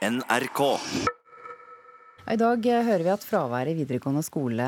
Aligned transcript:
NRK. 0.00 0.80
I 2.30 2.36
dag 2.38 2.62
eh, 2.68 2.84
hører 2.86 3.02
vi 3.02 3.10
at 3.10 3.24
fraværet 3.26 3.72
i 3.72 3.80
videregående 3.80 4.22
skole 4.22 4.62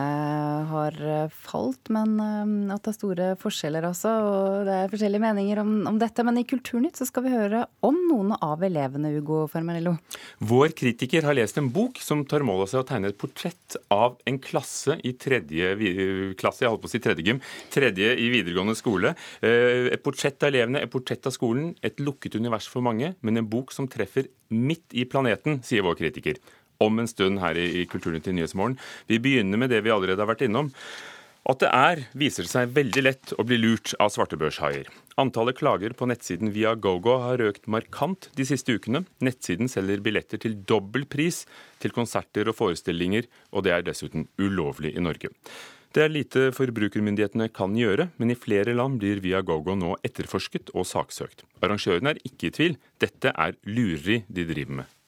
har 0.67 0.96
eh, 0.99 1.34
falt, 1.46 1.92
men 1.94 2.17
eh, 2.18 2.73
at 2.75 2.83
det 2.83 2.91
er 2.91 2.96
store 2.96 3.26
forskjeller 3.38 3.84
også. 3.86 4.15
Og 4.26 4.67
det 4.67 4.75
er 4.75 4.91
forskjellige 4.91 5.23
meninger 5.23 5.60
om, 5.62 5.70
om 5.92 6.00
dette. 6.00 6.25
Men 6.26 6.40
i 6.40 6.46
Kulturnytt 6.48 6.98
så 6.98 7.06
skal 7.06 7.26
vi 7.26 7.34
høre 7.34 7.60
om 7.86 8.00
noen 8.09 8.34
av 8.34 8.64
elevene, 8.66 9.12
Ugo 9.20 9.45
Fermanello. 9.52 9.95
Vår 10.43 10.75
kritiker 10.75 11.29
har 11.29 11.37
lest 11.39 11.61
en 11.61 11.69
bok 11.71 12.01
som 12.03 12.25
tar 12.27 12.43
mål 12.46 12.64
av 12.64 12.73
seg 12.73 12.83
å 12.83 12.89
tegne 12.89 13.12
et 13.12 13.21
portrett 13.21 13.79
av 13.95 14.19
en 14.27 14.41
klasse 14.43 14.99
i 15.07 15.15
tredje 15.15 15.71
klasse, 16.41 16.65
jeg 16.65 16.73
holdt 16.73 16.83
på 16.83 16.91
å 16.91 16.93
si 16.93 17.03
tredje 17.05 17.27
gym, 17.29 17.39
tredje 17.71 18.11
i 18.19 18.27
videregående 18.33 18.75
skole. 18.79 19.15
Et 19.43 20.03
portrett 20.03 20.43
av 20.43 20.51
elevene, 20.51 20.83
et 20.83 20.91
portrett 20.91 21.31
av 21.31 21.35
skolen. 21.37 21.77
Et 21.87 22.03
lukket 22.03 22.35
univers 22.35 22.67
for 22.71 22.83
mange, 22.83 23.15
men 23.23 23.39
en 23.39 23.49
bok 23.49 23.71
som 23.75 23.87
treffer 23.91 24.27
midt 24.53 24.93
i 24.99 25.07
planeten, 25.09 25.63
sier 25.65 25.87
vår 25.87 25.97
kritiker 26.03 26.43
om 26.80 26.98
en 26.98 27.10
stund 27.10 27.42
her 27.42 27.59
i 27.59 27.84
Kulturnytt 27.91 28.28
i 28.30 28.37
Nyhetsmorgen. 28.37 28.78
Vi 29.10 29.20
begynner 29.23 29.60
med 29.60 29.73
det 29.74 29.83
vi 29.84 29.92
allerede 29.95 30.23
har 30.23 30.30
vært 30.33 30.47
innom. 30.47 30.73
At 31.42 31.59
det 31.59 31.70
er, 31.74 32.05
viser 32.14 32.47
seg 32.47 32.70
veldig 32.70 33.02
lett 33.02 33.33
å 33.34 33.42
bli 33.42 33.56
lurt 33.59 33.97
av 34.02 34.12
svartebørshaier. 34.14 34.87
Antallet 35.19 35.59
klager 35.59 35.95
på 35.98 36.06
nettsiden 36.06 36.52
via 36.55 36.77
GoGo 36.78 37.16
har 37.24 37.42
økt 37.42 37.66
markant 37.66 38.28
de 38.38 38.47
siste 38.47 38.77
ukene. 38.78 39.02
Nettsiden 39.19 39.70
selger 39.70 40.05
billetter 40.05 40.38
til 40.45 40.55
dobbel 40.70 41.05
pris 41.11 41.42
til 41.83 41.95
konserter 41.95 42.47
og 42.47 42.56
forestillinger, 42.61 43.27
og 43.50 43.66
det 43.66 43.75
er 43.75 43.86
dessuten 43.91 44.28
ulovlig 44.39 44.95
i 44.95 45.02
Norge. 45.02 45.34
Det 45.92 46.06
er 46.06 46.14
lite 46.14 46.47
forbrukermyndighetene 46.56 47.50
kan 47.52 47.75
gjøre, 47.77 48.09
men 48.23 48.33
i 48.33 48.39
flere 48.39 48.73
land 48.78 49.02
blir 49.02 49.20
Via 49.20 49.42
GoGo 49.45 49.75
nå 49.77 49.98
etterforsket 50.06 50.70
og 50.73 50.86
saksøkt. 50.89 51.42
Arrangørene 51.61 52.14
er 52.14 52.23
ikke 52.25 52.48
i 52.48 52.55
tvil. 52.55 52.78
Dette 53.02 53.34
er 53.34 53.59
lureri 53.66 54.23
de 54.30 54.47
driver 54.48 54.84
med. 54.84 54.98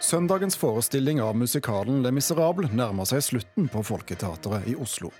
Søndagens 0.00 0.56
forestilling 0.56 1.20
av 1.22 1.36
musikalen 1.36 2.02
Le 2.04 2.10
Miserable 2.14 2.68
nærmer 2.70 3.08
seg 3.08 3.24
slutten 3.24 3.66
på 3.72 3.82
Folketeatret 3.88 4.68
i 4.70 4.76
Oslo. 4.78 5.10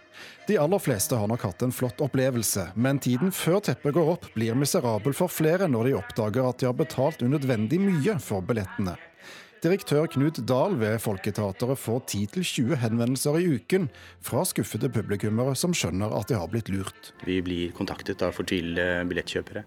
De 0.46 0.58
aller 0.60 0.82
fleste 0.82 1.16
har 1.18 1.30
nok 1.30 1.46
hatt 1.48 1.64
en 1.64 1.74
flott 1.74 2.04
opplevelse, 2.04 2.68
men 2.76 3.00
tiden 3.02 3.32
før 3.34 3.62
teppet 3.70 3.96
går 3.96 4.12
opp, 4.14 4.28
blir 4.36 4.54
miserabel 4.54 5.16
for 5.16 5.32
flere 5.32 5.66
når 5.70 5.88
de 5.88 5.96
oppdager 5.98 6.50
at 6.50 6.60
de 6.60 6.68
har 6.68 6.78
betalt 6.78 7.24
unødvendig 7.24 7.80
mye 7.82 8.18
for 8.22 8.44
billettene. 8.44 8.94
Direktør 9.64 10.06
Knut 10.12 10.42
Dahl 10.44 10.74
ved 10.76 10.98
Folketeatret 11.00 11.80
får 11.80 12.02
10-20 12.12 12.78
henvendelser 12.82 13.40
i 13.40 13.46
uken 13.56 13.88
fra 14.20 14.44
skuffede 14.44 14.90
publikummere 14.92 15.56
som 15.56 15.72
skjønner 15.72 16.12
at 16.12 16.28
de 16.28 16.36
har 16.36 16.50
blitt 16.52 16.68
lurt. 16.68 17.14
Vi 17.24 17.40
blir 17.44 17.72
kontaktet 17.76 18.20
av 18.26 18.36
fortvilte 18.36 19.06
billettkjøpere 19.08 19.64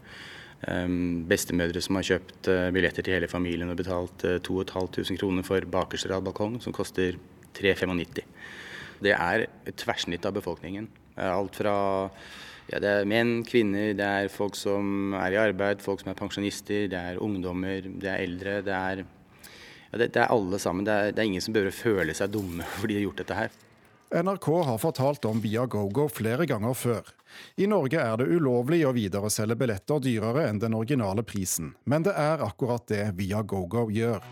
Ehm, 0.66 1.28
bestemødre 1.30 1.82
som 1.86 2.00
har 2.00 2.06
kjøpt 2.08 2.48
eh, 2.50 2.72
billetter 2.74 3.06
til 3.06 3.14
hele 3.14 3.30
familien 3.30 3.70
og 3.70 3.78
betalt 3.78 4.24
2500 4.48 5.14
eh, 5.14 5.20
kroner 5.22 5.46
for 5.46 5.68
bakerste 5.70 6.10
rad 6.10 6.26
balkong, 6.26 6.58
som 6.64 6.74
koster 6.74 7.20
395. 7.60 8.26
Det 9.06 9.14
er 9.14 9.46
et 9.46 9.78
tverrsnitt 9.78 10.26
av 10.26 10.34
befolkningen. 10.40 10.90
Alt 11.22 11.60
fra 11.62 11.76
ja, 12.72 12.80
det 12.82 12.90
er 12.90 13.06
menn, 13.10 13.44
kvinner, 13.46 13.94
det 13.98 14.08
er 14.08 14.32
folk 14.34 14.58
som 14.58 15.14
er 15.16 15.36
i 15.36 15.40
arbeid, 15.40 15.84
folk 15.86 16.02
som 16.02 16.10
er 16.12 16.18
pensjonister, 16.18 16.90
det 16.90 16.98
er 16.98 17.22
ungdommer, 17.22 17.86
det 17.86 18.10
er 18.10 18.26
eldre. 18.26 18.58
Det 18.66 18.74
er, 18.74 19.06
ja, 19.92 19.98
det, 19.98 20.12
det 20.16 20.24
er 20.24 20.34
alle 20.34 20.60
sammen. 20.60 20.86
Det 20.88 20.94
er, 20.94 21.14
det 21.16 21.24
er 21.24 21.30
ingen 21.32 21.44
som 21.44 21.56
behøver 21.56 21.76
føle 21.76 22.18
seg 22.18 22.34
dumme 22.34 22.68
fordi 22.80 22.96
de 22.96 23.02
har 23.02 23.08
gjort 23.10 23.24
dette 23.24 23.40
her. 23.40 23.64
NRK 24.08 24.46
har 24.64 24.78
fortalt 24.80 25.26
om 25.28 25.42
Via 25.44 25.66
GoGo 25.68 26.08
flere 26.08 26.46
ganger 26.48 26.74
før. 26.74 27.10
I 27.60 27.68
Norge 27.68 28.00
er 28.00 28.22
det 28.22 28.30
ulovlig 28.32 28.86
å 28.88 28.94
videreselge 28.96 29.58
billetter 29.60 30.00
dyrere 30.00 30.46
enn 30.48 30.62
den 30.64 30.78
originale 30.78 31.26
prisen, 31.28 31.74
men 31.84 32.08
det 32.08 32.14
er 32.16 32.44
akkurat 32.46 32.88
det 32.88 33.04
Via 33.20 33.42
GoGo 33.44 33.90
gjør. 33.92 34.24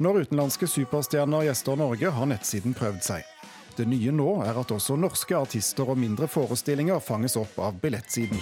Når 0.00 0.22
utenlandske 0.24 0.68
superstjerner 0.68 1.46
gjester 1.50 1.76
Norge, 1.80 2.10
har 2.12 2.28
nettsiden 2.28 2.76
prøvd 2.76 3.04
seg. 3.04 3.28
Det 3.76 3.84
nye 3.88 4.12
nå 4.12 4.38
er 4.44 4.56
at 4.60 4.72
også 4.72 4.96
norske 4.96 5.36
artister 5.36 5.88
og 5.88 6.00
mindre 6.00 6.28
forestillinger 6.32 7.00
fanges 7.04 7.36
opp 7.40 7.60
av 7.60 7.76
billettsiden. 7.80 8.40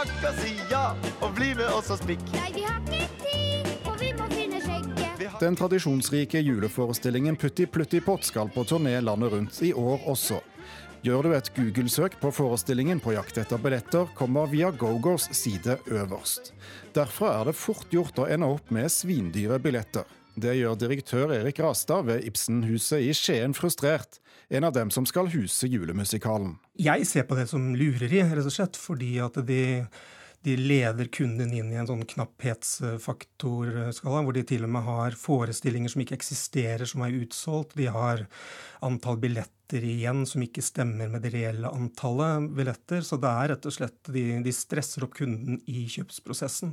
Takk 0.00 0.22
og 0.30 0.36
si 0.40 0.54
ja, 0.70 0.94
og 1.20 1.34
bli 1.36 1.50
med 1.58 1.66
oss 1.76 1.90
og 1.92 1.98
spikk. 2.00 2.22
Nei, 2.32 2.46
vi 2.54 2.62
har 2.64 2.78
ikke 2.88 3.08
tid, 3.20 3.66
og 3.84 3.98
vi 4.00 4.06
må 4.16 4.28
finne 4.32 4.60
skjegget. 4.64 5.34
Den 5.42 5.58
tradisjonsrike 5.60 6.40
juleforestillingen 6.40 7.36
Putti 7.36 7.66
Plutti 7.68 8.00
Pott 8.00 8.24
skal 8.24 8.48
på 8.54 8.64
turné 8.64 8.94
landet 9.04 9.34
rundt 9.34 9.58
i 9.60 9.74
år 9.76 10.06
også. 10.08 10.38
Gjør 11.04 11.28
du 11.28 11.34
et 11.36 11.50
Google-søk 11.52 12.16
på 12.22 12.30
forestillingen 12.32 13.02
på 13.04 13.12
jakt 13.12 13.42
etter 13.42 13.60
billetter, 13.60 14.08
kommer 14.16 14.48
Via 14.48 14.70
Gogos 14.72 15.28
side 15.36 15.76
øverst. 15.92 16.54
Derfor 16.96 17.34
er 17.34 17.50
det 17.50 17.58
fort 17.60 17.92
gjort 17.92 18.24
å 18.24 18.28
ende 18.32 18.48
opp 18.56 18.72
med 18.72 18.88
svindyre 18.88 19.60
billetter. 19.60 20.08
Det 20.34 20.54
gjør 20.58 20.78
direktør 20.78 21.32
Erik 21.34 21.58
Rastad 21.62 22.06
ved 22.06 22.26
Ibsenhuset 22.28 23.02
i 23.02 23.14
Skien 23.16 23.54
frustrert, 23.56 24.20
en 24.50 24.66
av 24.66 24.74
dem 24.74 24.90
som 24.94 25.06
skal 25.06 25.30
huse 25.32 25.68
julemusikalen. 25.70 26.56
Jeg 26.78 27.06
ser 27.06 27.26
på 27.28 27.38
det 27.38 27.48
som 27.50 27.72
lureri, 27.74 28.22
rett 28.22 28.46
og 28.46 28.54
slett, 28.54 28.78
fordi 28.78 29.18
at 29.22 29.38
de 29.46 29.62
de 30.40 30.54
leder 30.56 31.04
kunden 31.12 31.50
inn 31.52 31.68
i 31.68 31.76
en 31.76 31.84
sånn 31.88 32.06
knapphetsfaktorskala, 32.08 34.22
hvor 34.24 34.32
de 34.32 34.42
til 34.48 34.64
og 34.64 34.70
med 34.72 34.80
har 34.86 35.12
forestillinger 35.20 35.92
som 35.92 36.00
ikke 36.00 36.16
eksisterer, 36.16 36.88
som 36.88 37.04
er 37.04 37.12
utsolgt. 37.18 37.76
De 37.76 37.84
har 37.92 38.24
antall 38.86 39.18
billetter 39.20 39.84
igjen 39.84 40.24
som 40.28 40.42
ikke 40.44 40.62
stemmer 40.64 41.08
med 41.12 41.22
det 41.26 41.32
reelle 41.34 41.68
antallet 41.68 42.48
billetter. 42.56 43.00
Så 43.04 43.16
det 43.20 43.28
er 43.28 43.48
rett 43.52 43.68
og 43.68 43.74
slett 43.76 44.00
de, 44.08 44.40
de 44.46 44.52
stresser 44.56 45.04
opp 45.04 45.14
kunden 45.20 45.60
i 45.68 45.84
kjøpsprosessen. 45.92 46.72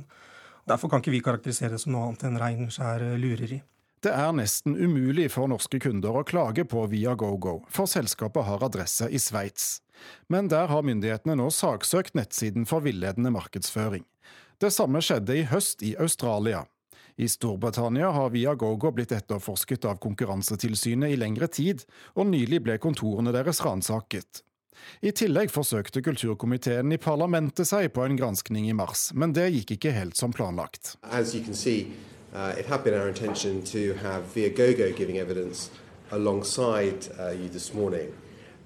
Derfor 0.68 0.92
kan 0.92 1.00
ikke 1.00 1.14
vi 1.14 1.24
karakterisere 1.24 1.74
det 1.76 1.82
som 1.82 1.94
noe 1.94 2.10
annet 2.10 2.26
enn 2.28 2.38
rein 2.40 2.70
skjær 2.72 3.04
lureri. 3.20 3.62
Det 4.04 4.12
er 4.14 4.30
nesten 4.36 4.76
umulig 4.78 5.26
for 5.34 5.50
norske 5.50 5.80
kunder 5.82 6.20
å 6.20 6.26
klage 6.26 6.62
på 6.68 6.84
Via 6.92 7.16
GoGo, 7.18 7.64
for 7.66 7.90
selskapet 7.90 8.46
har 8.46 8.62
adresse 8.62 9.08
i 9.10 9.18
Sveits. 9.18 9.80
Men 10.30 10.46
der 10.52 10.68
har 10.70 10.84
myndighetene 10.86 11.34
nå 11.40 11.48
saksøkt 11.50 12.14
nettsiden 12.14 12.68
for 12.68 12.84
villedende 12.84 13.32
markedsføring. 13.34 14.04
Det 14.62 14.70
samme 14.74 15.02
skjedde 15.02 15.40
i 15.40 15.46
høst 15.50 15.82
i 15.82 15.96
Australia. 15.98 16.62
I 17.18 17.26
Storbritannia 17.26 18.12
har 18.14 18.30
Via 18.30 18.54
GoGo 18.54 18.92
blitt 18.94 19.10
etterforsket 19.16 19.88
av 19.90 19.98
Konkurransetilsynet 20.04 21.10
i 21.10 21.18
lengre 21.18 21.48
tid, 21.50 21.82
og 22.14 22.30
nylig 22.30 22.60
ble 22.62 22.78
kontorene 22.78 23.34
deres 23.34 23.64
ransaket. 23.66 24.44
I 25.02 25.10
tillegg 25.14 25.50
forsøkte 25.54 26.02
kulturkomiteen 26.02 26.92
i 26.92 27.00
parlamentet 27.00 27.68
seg 27.68 27.92
på 27.94 28.04
en 28.04 28.18
granskning 28.18 28.68
i 28.68 28.76
mars, 28.76 29.10
men 29.14 29.32
det 29.32 29.50
gikk 29.54 29.76
ikke 29.78 29.96
helt 29.96 30.16
som 30.16 30.32
planlagt. 30.34 30.96
As 31.02 31.34
you 31.34 31.44
can 31.44 31.54
see, 31.54 31.92
Uh, 32.34 32.54
it 32.58 32.66
had 32.66 32.84
been 32.84 32.94
our 32.94 33.08
intention 33.08 33.62
to 33.62 33.94
have 33.94 34.22
Viagogo 34.34 34.92
giving 34.96 35.18
evidence 35.18 35.70
alongside 36.10 37.08
uh, 37.18 37.30
you 37.30 37.48
this 37.48 37.74
morning. 37.74 38.12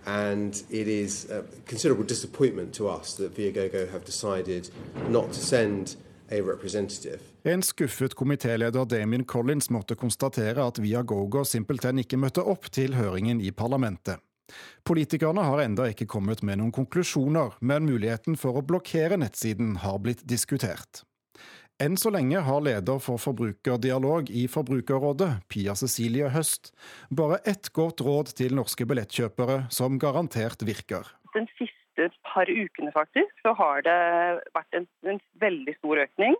And 0.06 0.54
it 0.70 0.88
is 0.88 1.30
a 1.30 1.44
considerable 1.66 2.04
disappointment 2.04 2.74
to 2.74 2.88
us 2.88 3.14
that 3.14 3.36
Viagogo 3.36 3.86
have 3.92 4.04
decided 4.04 4.70
not 5.08 5.32
to 5.32 5.40
send 5.40 5.96
a 6.30 6.40
representative. 6.40 7.20
En 7.44 7.62
skuffet 7.62 8.14
komitéleder 8.14 8.84
Damien 8.84 9.24
Collins 9.24 9.70
måtte 9.70 9.94
konstatere 9.94 10.66
at 10.66 10.78
Viagogo 10.78 11.44
simpelthen 11.44 11.98
ikke 11.98 12.16
møtte 12.16 12.42
opp 12.42 12.70
til 12.72 12.94
høringen 12.94 13.40
i 13.40 13.50
parlamentet. 13.50 14.18
Politikerne 14.88 15.44
har 15.46 15.62
enda 15.62 15.86
ikke 15.90 16.08
kommet 16.10 16.42
med 16.42 16.58
noen 16.60 16.74
konklusjoner, 16.74 17.56
men 17.60 17.86
muligheten 17.88 18.36
for 18.40 18.58
å 18.58 18.66
blokkere 18.66 19.18
nettsiden 19.20 19.78
har 19.84 20.00
blitt 20.02 20.24
diskutert. 20.28 21.04
Enn 21.82 21.96
så 21.98 22.12
lenge 22.14 22.38
har 22.46 22.60
leder 22.62 23.00
for 23.02 23.18
forbrukerdialog 23.18 24.28
i 24.30 24.44
Forbrukerrådet, 24.50 25.30
Pia 25.50 25.74
Cecilie 25.78 26.28
Høst, 26.30 26.70
bare 27.10 27.40
ett 27.48 27.72
godt 27.74 28.04
råd 28.04 28.34
til 28.38 28.54
norske 28.54 28.86
billettkjøpere 28.86 29.64
som 29.72 29.98
garantert 30.02 30.62
virker. 30.68 31.08
Den 31.34 31.48
siste 31.56 32.10
par 32.28 32.50
ukene 32.50 32.92
faktisk, 32.94 33.32
så 33.42 33.54
har 33.58 33.82
det 33.86 33.98
vært 34.54 34.78
en, 34.78 34.86
en 35.10 35.18
veldig 35.42 35.74
stor 35.80 36.04
økning 36.04 36.36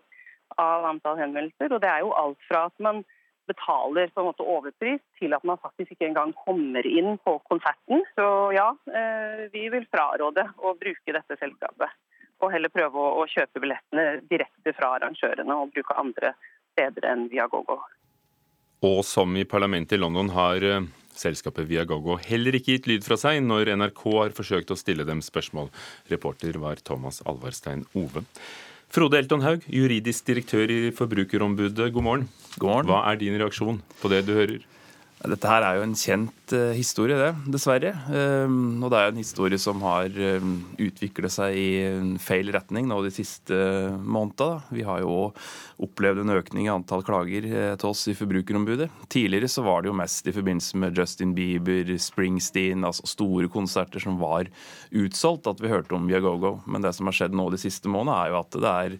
av 0.60 0.86
antall 0.92 1.18
henvendelser. 1.18 1.72
Og 1.74 1.82
det 1.82 1.90
er 1.90 2.04
jo 2.04 2.14
alt 2.18 2.40
fra 2.46 2.66
at 2.68 2.76
man 2.84 3.02
betaler 3.50 4.12
på 4.12 4.22
en 4.22 4.28
måte 4.30 4.46
overpris, 4.46 5.02
til 5.18 5.34
at 5.36 5.44
man 5.48 5.60
faktisk 5.62 5.94
ikke 5.94 6.08
engang 6.10 6.32
kommer 6.44 6.86
inn 6.86 7.16
på 7.24 7.36
konserten. 7.50 8.04
Så 8.16 8.26
ja, 8.54 8.70
eh, 8.92 9.44
vi 9.52 9.66
vil 9.72 9.88
fraråde 9.90 10.46
å 10.62 10.74
bruke 10.78 11.16
dette 11.16 11.38
selskapet 11.40 11.90
og 12.42 12.50
heller 12.50 12.72
prøve 12.74 12.98
å, 12.98 13.26
kjøpe 13.30 13.62
billettene 13.62 14.22
direkte 14.30 14.74
fra 14.76 14.96
arrangørene 14.96 15.56
og 15.58 15.70
bruke 15.74 15.94
andre 15.98 16.34
steder 16.72 17.06
enn 17.12 17.28
Viagogo. 17.30 17.78
Og 18.82 19.04
som 19.06 19.36
i 19.38 19.46
parlamentet 19.46 19.94
i 19.94 20.02
London 20.02 20.32
har 20.34 20.64
eh, 20.66 20.88
selskapet 21.14 21.68
Viagogo 21.70 22.16
heller 22.24 22.58
ikke 22.58 22.76
gitt 22.76 22.90
lyd 22.90 23.06
fra 23.06 23.18
seg 23.20 23.38
når 23.44 23.74
NRK 23.78 24.02
har 24.16 24.34
forsøkt 24.34 24.74
å 24.74 24.78
stille 24.80 25.06
dem 25.06 25.22
spørsmål. 25.22 25.70
Reporter 26.10 26.58
var 26.62 26.82
Thomas 26.82 27.22
Alvarstein 27.28 27.86
Ove. 27.94 28.24
Frode 28.92 29.16
Elton 29.16 29.40
Haug, 29.40 29.62
juridisk 29.72 30.26
direktør 30.28 30.68
i 30.68 30.90
Forbrukerombudet, 30.92 31.86
god 31.94 32.04
morgen. 32.04 32.24
God 32.60 32.68
morgen. 32.68 32.90
Hva 32.90 32.98
er 33.08 33.16
din 33.22 33.38
reaksjon 33.40 33.78
på 34.02 34.10
det 34.12 34.18
du 34.26 34.34
hører? 34.36 34.66
Dette 35.22 35.46
her 35.46 35.62
er 35.62 35.76
jo 35.78 35.84
en 35.86 35.94
kjent 35.94 36.52
uh, 36.56 36.72
historie, 36.74 37.14
det, 37.14 37.30
dessverre. 37.54 37.92
Um, 38.10 38.82
og 38.82 38.90
det 38.90 38.98
er 38.98 39.04
jo 39.06 39.12
en 39.12 39.20
historie 39.20 39.60
som 39.60 39.82
har 39.86 40.10
um, 40.42 40.56
utviklet 40.82 41.30
seg 41.30 41.58
i 41.58 41.66
en 41.86 42.16
feil 42.22 42.50
retning 42.54 42.88
nå 42.90 42.98
de 43.04 43.12
siste 43.14 43.54
månedene. 44.02 44.64
Vi 44.74 44.82
har 44.86 45.02
jo 45.04 45.30
opplevd 45.82 46.24
en 46.24 46.34
økning 46.34 46.66
i 46.66 46.72
antall 46.72 47.04
klager 47.06 47.46
uh, 47.46 47.74
til 47.78 47.92
oss 47.92 48.02
i 48.10 48.16
Forbrukerombudet. 48.18 48.88
Tidligere 49.12 49.50
så 49.52 49.62
var 49.66 49.82
det 49.82 49.92
jo 49.92 49.98
mest 50.00 50.26
i 50.26 50.34
forbindelse 50.34 50.82
med 50.82 50.98
Justin 50.98 51.36
Bieber, 51.38 51.94
Springsteen, 52.02 52.82
altså 52.88 53.06
store 53.10 53.50
konserter 53.52 54.02
som 54.02 54.18
var 54.18 54.50
utsolgt, 54.90 55.46
at 55.46 55.62
vi 55.62 55.70
hørte 55.70 55.94
om 55.94 56.10
Viagogo. 56.10 56.56
Men 56.66 56.82
det 56.82 56.96
som 56.98 57.06
har 57.06 57.18
skjedd 57.20 57.38
nå 57.38 57.46
de 57.54 57.62
siste 57.62 57.86
månedene, 57.86 58.18
er 58.18 58.34
jo 58.34 58.40
at 58.42 58.58
det 58.58 58.74
er 58.74 58.98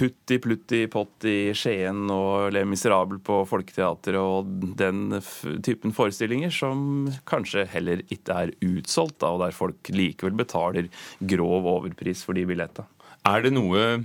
Putti, 0.00 0.40
Plutti, 0.40 0.82
Potti, 0.90 1.36
Skien 1.52 2.06
og 2.08 2.48
Le 2.56 2.64
Miserable 2.68 3.20
på 3.20 3.42
Folketeatret 3.50 4.16
og 4.20 4.48
den 4.80 5.20
typen 5.66 5.94
forestillinger 5.96 6.52
som 6.54 7.08
kanskje 7.28 7.66
heller 7.72 8.04
ikke 8.08 8.36
er 8.44 8.54
utsolgt, 8.66 9.18
da, 9.22 9.34
og 9.34 9.44
der 9.44 9.56
folk 9.56 9.92
likevel 9.94 10.36
betaler 10.38 10.90
grov 11.20 11.68
overpris 11.78 12.24
for 12.26 12.38
de 12.38 12.46
billettene. 12.48 12.88
Er 13.28 13.44
det 13.44 13.52
noe 13.52 14.00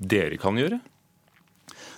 dere 0.00 0.38
kan 0.40 0.56
gjøre? 0.56 0.80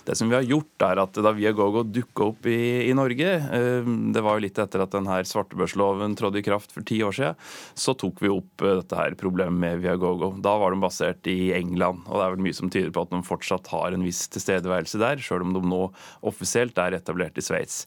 Det 0.03 0.15
som 0.19 0.27
vi 0.27 0.35
har 0.35 0.43
gjort, 0.43 0.83
er 0.83 0.99
at 0.99 1.17
da 1.23 1.31
Viagogo 1.35 1.83
dukka 1.87 2.25
opp 2.33 2.47
i, 2.51 2.89
i, 2.89 2.95
Norge, 2.95 3.29
eh, 3.55 3.91
det 4.15 4.23
var 4.23 4.35
jo 4.35 4.43
litt 4.43 4.59
etter 4.59 4.83
at 4.83 4.91
denne 4.91 5.21
svartebørsloven 5.27 6.17
trådte 6.19 6.41
i 6.41 6.45
kraft 6.45 6.75
for 6.75 6.83
ti 6.87 6.99
år 7.07 7.15
siden, 7.15 7.39
så 7.79 7.95
tok 7.95 8.19
vi 8.23 8.31
opp 8.33 8.65
eh, 8.65 8.75
dette 8.81 8.99
her 8.99 9.15
problemet 9.19 9.55
med 9.63 9.85
Viagogo. 9.85 10.33
Da 10.43 10.57
var 10.59 10.75
de 10.75 10.83
basert 10.83 11.31
i 11.31 11.53
England, 11.55 12.03
og 12.09 12.19
det 12.19 12.25
er 12.25 12.35
vel 12.35 12.45
mye 12.49 12.59
som 12.59 12.73
tyder 12.73 12.91
på 12.91 13.05
at 13.07 13.15
de 13.15 13.23
fortsatt 13.23 13.71
har 13.71 13.95
en 13.95 14.03
viss 14.03 14.25
tilstedeværelse 14.35 14.99
der, 14.99 15.23
sjøl 15.23 15.47
om 15.47 15.55
de 15.55 15.63
nå 15.71 15.83
offisielt 16.27 16.83
er 16.83 16.99
etablert 16.99 17.39
i 17.39 17.45
Sveits. 17.45 17.85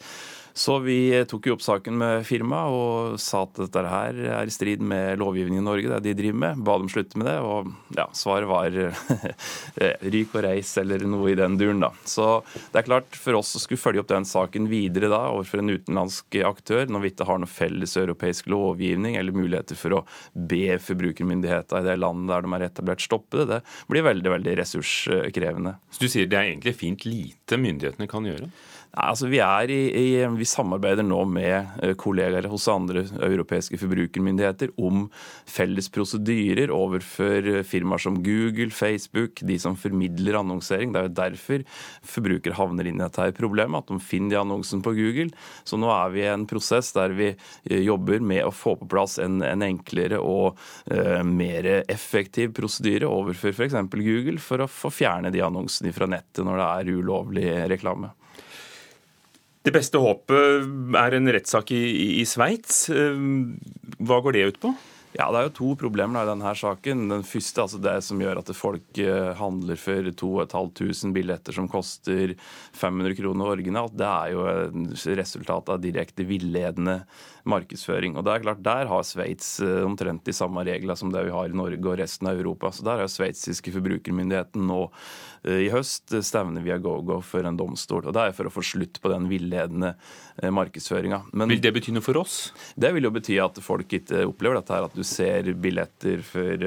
Så 0.57 0.79
vi 0.81 1.13
tok 1.29 1.51
jo 1.51 1.55
opp 1.59 1.61
saken 1.61 1.99
med 2.01 2.23
firmaet 2.25 2.73
og 2.73 3.19
sa 3.21 3.43
at 3.45 3.59
dette 3.61 3.83
her 3.93 4.21
er 4.39 4.49
i 4.49 4.53
strid 4.55 4.81
med 4.81 5.21
lovgivningen 5.21 5.61
i 5.61 5.67
Norge, 5.67 5.91
det 5.91 5.97
er 5.99 6.05
de 6.07 6.15
driver 6.17 6.39
med. 6.47 6.63
Ba 6.65 6.79
dem 6.81 6.89
slutte 6.89 7.21
med 7.21 7.29
det, 7.29 7.35
og 7.45 7.69
ja, 7.93 8.07
svaret 8.17 8.49
var 8.49 8.73
ryk 10.15 10.33
og 10.33 10.47
reis 10.47 10.71
eller 10.81 11.05
noe 11.05 11.29
i 11.29 11.37
den 11.37 11.59
duren, 11.61 11.83
da. 11.85 11.91
Så 12.09 12.41
det 12.73 12.81
er 12.81 12.87
klart, 12.89 13.19
for 13.21 13.37
oss 13.37 13.53
å 13.59 13.61
skulle 13.61 13.83
følge 13.83 14.01
opp 14.01 14.09
den 14.15 14.25
saken 14.25 14.71
videre 14.71 15.11
da 15.13 15.27
overfor 15.35 15.61
en 15.61 15.75
utenlandsk 15.75 16.39
aktør, 16.49 16.89
når 16.89 17.05
vi 17.05 17.13
ikke 17.13 17.29
har 17.29 17.43
noe 17.43 17.53
felles 17.53 17.97
europeisk 18.01 18.49
lovgivning 18.49 19.19
eller 19.21 19.37
muligheter 19.37 19.77
for 19.77 19.99
å 19.99 20.01
be 20.33 20.79
forbrukermyndighetene 20.81 21.85
i 21.85 21.91
det 21.91 21.99
landet 22.01 22.33
der 22.33 22.49
de 22.49 22.57
er 22.57 22.67
etablert, 22.71 23.05
stoppe 23.05 23.43
det, 23.43 23.61
det 23.61 23.93
blir 23.93 24.09
veldig, 24.09 24.33
veldig 24.39 24.57
ressurskrevende. 24.63 25.77
Så 25.93 26.07
du 26.07 26.09
sier 26.09 26.33
det 26.33 26.41
er 26.41 26.49
egentlig 26.49 26.79
fint 26.81 27.05
lite 27.05 27.61
myndighetene 27.61 28.09
kan 28.09 28.25
gjøre? 28.25 28.49
Altså 28.97 29.27
vi, 29.29 29.43
i, 29.69 29.81
i, 29.93 30.27
vi, 30.39 30.47
samarbeider 30.49 31.05
nå 31.05 31.19
med 31.29 31.83
eh, 31.85 31.93
kollegaer 32.01 32.47
hos 32.49 32.65
andre 32.73 33.03
europeiske 33.27 33.77
forbrukermyndigheter 33.83 34.73
om 34.81 35.03
felles 35.45 35.91
prosedyrer 35.93 36.73
overfor 36.73 37.45
eh, 37.51 37.61
firmaer 37.69 38.01
som 38.01 38.17
Google, 38.25 38.71
Facebook, 38.73 39.43
de 39.45 39.59
som 39.61 39.77
formidler 39.77 40.41
annonsering. 40.41 40.95
Det 40.95 41.03
er 41.03 41.11
jo 41.11 41.15
derfor 41.21 41.67
forbrukere 42.09 42.57
havner 42.57 42.89
inn 42.89 42.97
i 42.97 43.05
dette 43.05 43.29
problemet, 43.37 43.85
at 43.85 43.93
de 43.93 44.01
finner 44.01 44.33
de 44.33 44.41
annonsen 44.41 44.81
på 44.81 44.97
Google. 44.97 45.29
Så 45.69 45.77
nå 45.77 45.93
er 45.93 46.17
vi 46.17 46.25
i 46.25 46.31
en 46.33 46.49
prosess 46.49 46.95
der 46.97 47.13
vi 47.21 47.35
eh, 47.35 47.85
jobber 47.85 48.25
med 48.25 48.47
å 48.49 48.55
få 48.55 48.79
på 48.81 48.89
plass 48.97 49.21
en, 49.21 49.43
en 49.45 49.67
enklere 49.67 50.23
og 50.23 50.57
uh, 50.89 51.21
mer 51.27 51.67
effektiv 51.85 52.55
prosedyre 52.57 53.09
overfor 53.11 53.53
f.eks. 53.53 53.77
Google, 53.93 54.41
for 54.41 54.65
å 54.65 54.71
få 54.71 54.89
fjerne 54.95 55.33
de 55.35 55.45
annonsene 55.45 55.93
fra 55.93 56.09
nettet 56.09 56.47
når 56.47 56.63
det 56.63 56.69
er 56.71 56.97
ulovlig 56.97 57.51
reklame. 57.77 58.17
Det 59.67 59.73
beste 59.75 59.99
håpet 59.99 60.95
er 60.95 61.17
en 61.17 61.33
rettssak 61.35 61.73
i, 61.75 61.83
i 62.21 62.25
Sveits. 62.29 62.85
Hva 62.87 64.21
går 64.23 64.37
det 64.37 64.45
ut 64.53 64.61
på? 64.63 64.71
Ja, 65.15 65.31
Det 65.33 65.39
er 65.39 65.47
jo 65.47 65.55
to 65.57 65.69
problemer 65.81 66.27
i 66.27 66.29
denne 66.29 66.51
saken. 66.59 67.07
Den 67.09 67.23
første 67.25 67.63
altså 67.63 67.79
det 67.81 67.95
som 68.05 68.21
gjør 68.21 68.43
at 68.43 68.51
folk 68.57 68.99
eh, 69.01 69.31
handler 69.39 69.79
for 69.81 70.11
2500 70.11 71.15
billetter 71.17 71.57
som 71.57 71.71
koster 71.73 72.35
500 72.77 73.17
kroner 73.17 73.55
originalt. 73.55 73.97
Det 73.97 74.09
er 74.09 74.35
jo 74.35 74.45
resultatet 75.17 75.73
av 75.73 75.81
direkte 75.81 76.27
villedende 76.29 76.99
markedsføring. 77.49 78.19
Og 78.19 78.27
det 78.27 78.35
er 78.35 78.45
klart, 78.45 78.65
Der 78.67 78.91
har 78.91 79.07
Sveits 79.07 79.55
eh, 79.65 79.87
omtrent 79.87 80.27
de 80.27 80.35
samme 80.37 80.67
reglene 80.67 80.99
som 80.99 81.13
det 81.15 81.25
vi 81.29 81.33
har 81.33 81.49
i 81.49 81.57
Norge 81.57 81.81
og 81.81 81.97
resten 82.03 82.29
av 82.29 82.37
Europa. 82.37 82.73
Så 82.75 82.85
Der 82.85 83.01
har 83.01 83.09
sveitsiske 83.09 83.73
forbrukermyndigheten 83.73 84.69
nå 84.69 84.83
eh, 85.47 85.65
i 85.65 85.73
høst 85.73 86.13
stevner 86.13 86.67
via 86.67 86.77
GoGo 86.77 87.23
for 87.25 87.47
en 87.47 87.57
domstol. 87.57 88.05
og 88.05 88.13
Det 88.13 88.27
er 88.27 88.37
for 88.37 88.51
å 88.51 88.53
få 88.53 88.67
slutt 88.67 89.01
på 89.01 89.13
den 89.15 89.31
villedende 89.33 89.95
markedsføringa. 90.37 91.23
Vil 91.33 91.63
det 91.65 91.73
bety 91.73 91.95
noe 91.97 92.05
for 92.05 92.21
oss? 92.21 92.51
Det 92.77 92.91
vil 92.93 93.07
jo 93.09 93.15
bety 93.15 93.39
at 93.41 93.57
folk 93.65 93.89
ikke 93.97 94.27
opplever 94.29 94.59
dette 94.59 94.75
her, 94.75 94.85
at 94.85 94.93
du 94.93 95.06
ser 95.07 95.53
billetter 95.63 96.23
for 96.27 96.67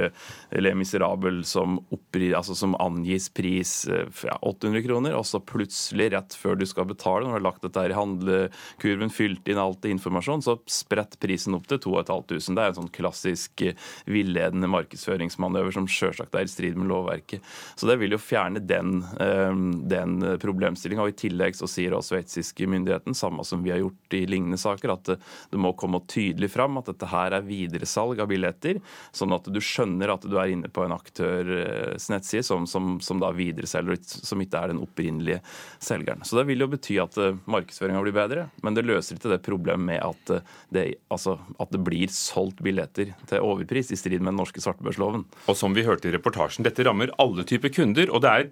Le 0.64 0.74
Miserable 0.78 1.44
som, 1.48 1.78
oppri, 1.94 2.32
altså 2.36 2.56
som 2.58 2.76
angis 2.80 3.30
pris 3.34 3.74
ja, 3.90 4.38
800 4.42 4.84
kroner, 4.86 5.16
og 5.18 5.26
så 5.28 5.42
plutselig, 5.44 6.12
rett 6.14 6.36
før 6.38 6.58
du 6.60 6.66
skal 6.70 6.88
betale, 6.90 7.26
når 7.26 7.34
du 7.34 7.38
har 7.38 7.46
lagt 7.46 7.66
dette 7.66 7.84
her 7.84 7.94
i 7.94 7.98
handlekurven, 7.98 9.14
fylt 9.14 9.50
inn 9.50 9.62
alt 9.62 9.86
informasjon, 9.90 10.44
så 10.46 10.58
spredt 10.70 11.20
prisen 11.22 11.58
opp 11.58 11.68
til 11.70 11.82
2500. 11.84 12.56
Det 12.60 12.64
er 12.64 12.74
en 12.74 12.80
sånn 12.82 12.92
klassisk 12.96 13.64
eh, 13.66 13.90
villedende 14.10 14.70
markedsføringsmanøver 14.72 15.76
som 15.76 15.88
sjølsagt 15.90 16.36
er 16.38 16.48
i 16.48 16.52
strid 16.52 16.80
med 16.80 16.90
lovverket. 16.92 17.46
Så 17.80 17.90
det 17.90 18.00
vil 18.02 18.16
jo 18.16 18.22
fjerne 18.22 18.64
den, 18.64 19.04
eh, 19.22 19.54
den 19.92 20.18
problemstillinga. 20.42 21.10
I 21.10 21.18
tillegg 21.20 21.58
så 21.60 21.70
sier 21.70 21.96
også 21.96 22.16
sveitsiske 22.16 22.68
myndigheten, 22.70 23.18
samme 23.18 23.46
som 23.46 23.64
vi 23.64 23.74
har 23.74 23.82
gjort 23.84 24.18
i 24.18 24.24
lignende 24.30 24.60
saker, 24.60 24.96
at 24.96 25.14
det 25.14 25.60
må 25.62 25.76
komme 25.78 26.02
tydelig 26.10 26.52
fram 26.54 26.80
at 26.80 26.90
dette 26.90 27.10
her 27.10 27.36
er 27.38 27.46
videresalg 27.46 28.19
av 28.24 28.30
billetter, 28.32 28.80
sånn 29.16 29.36
at 29.36 29.50
du 29.52 29.60
skjønner 29.64 30.14
at 30.14 30.26
du 30.28 30.38
er 30.40 30.54
inne 30.54 30.72
på 30.72 30.86
en 30.86 30.96
aktørs 30.96 32.10
nettside 32.12 32.46
som, 32.48 32.68
som, 32.70 32.98
som 33.04 33.22
da 33.22 33.32
videreselger, 33.36 34.00
som 34.04 34.42
ikke 34.44 34.64
er 34.64 34.74
den 34.74 34.82
opprinnelige 34.84 35.42
selgeren. 35.84 36.26
Så 36.28 36.40
det 36.40 36.48
vil 36.50 36.66
jo 36.66 36.70
bety 36.72 37.00
at 37.02 37.18
eh, 37.22 37.38
markedsføringa 37.50 38.04
blir 38.06 38.16
bedre, 38.16 38.48
men 38.66 38.78
det 38.78 38.86
løser 38.88 39.18
ikke 39.20 39.34
det 39.34 39.42
problemet 39.46 39.86
med 39.90 40.04
at 40.04 40.34
det, 40.74 40.86
altså, 41.14 41.38
at 41.62 41.72
det 41.74 41.84
blir 41.86 42.12
solgt 42.14 42.64
billetter 42.66 43.14
til 43.30 43.46
overpris, 43.46 43.94
i 43.94 44.00
strid 44.00 44.20
med 44.22 44.34
den 44.34 44.42
norske 44.42 44.64
svartebørsloven. 44.64 45.26
Og 45.48 45.58
som 45.58 45.76
vi 45.76 45.86
hørte 45.88 46.10
i 46.10 46.16
reportasjen, 46.16 46.66
dette 46.68 46.86
rammer 46.88 47.14
alle 47.22 47.46
typer 47.48 47.74
kunder. 47.74 48.12
og 48.12 48.24
det 48.26 48.30
er 48.30 48.50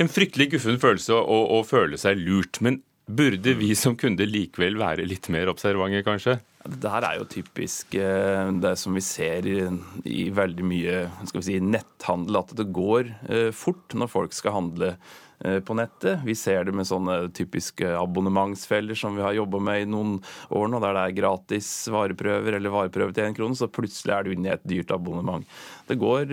en 0.00 0.10
fryktelig 0.10 0.50
guffen 0.54 0.78
følelse 0.80 1.16
å, 1.16 1.40
å 1.58 1.62
føle 1.66 1.98
seg 2.00 2.20
lurt. 2.20 2.60
Men 2.64 2.80
burde 3.10 3.54
vi 3.58 3.74
som 3.78 3.96
kunder 3.98 4.28
likevel 4.28 4.78
være 4.80 5.06
litt 5.08 5.28
mer 5.32 5.50
observante, 5.52 6.04
kanskje? 6.06 6.38
Det 6.60 6.90
her 6.92 7.06
er 7.06 7.16
jo 7.16 7.28
typisk 7.30 7.94
eh, 7.96 8.50
det 8.60 8.74
som 8.76 8.96
vi 8.96 9.02
ser 9.04 9.46
i, 9.48 9.56
i 10.04 10.28
veldig 10.36 10.66
mye 10.66 10.96
si, 11.32 11.56
netthandel, 11.64 12.36
at 12.42 12.52
det 12.58 12.68
går 12.76 13.14
eh, 13.32 13.48
fort 13.56 13.96
når 13.96 14.12
folk 14.12 14.36
skal 14.36 14.58
handle 14.58 14.94
på 15.40 15.74
nettet. 15.76 16.20
Vi 16.26 16.34
ser 16.36 16.66
det 16.68 16.74
med 16.76 16.88
sånne 16.88 17.30
typiske 17.36 17.88
abonnementsfeller 17.96 18.98
som 18.98 19.16
vi 19.16 19.24
har 19.24 19.36
jobba 19.36 19.60
med 19.70 19.82
i 19.82 19.88
noen 19.88 20.18
år 20.52 20.68
nå, 20.68 20.80
der 20.84 20.96
det 20.96 21.04
er 21.04 21.16
gratis 21.16 21.68
vareprøver 21.92 22.58
eller 22.58 22.74
vareprøve 22.74 23.14
til 23.16 23.28
én 23.28 23.36
krone, 23.36 23.56
så 23.56 23.70
plutselig 23.72 24.14
er 24.14 24.26
du 24.26 24.34
inne 24.34 24.50
i 24.50 24.54
et 24.54 24.66
dyrt 24.68 24.92
abonnement. 24.94 25.46
Det 25.90 25.96
går 25.98 26.30